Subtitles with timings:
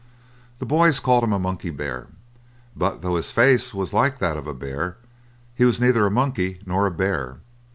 [0.57, 2.07] The boys called him a monkey bear,
[2.75, 4.97] but though his face was like that of a bear
[5.53, 7.37] he was neither a monkey nor a bear.